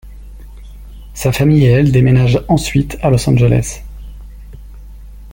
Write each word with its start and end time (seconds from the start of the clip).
Sa 1.13 1.31
famille 1.31 1.63
et 1.65 1.69
elle 1.69 1.91
déménagent 1.91 2.43
ensuite 2.47 2.97
à 3.03 3.11
Los 3.11 3.29
Angeles. 3.29 3.83